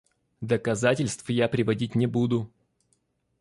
[0.41, 2.49] Доказательств я приводить не буду.